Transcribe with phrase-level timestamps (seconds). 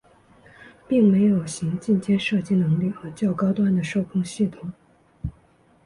[0.87, 4.73] 并没有行进间射击能力和较高端的射控系统。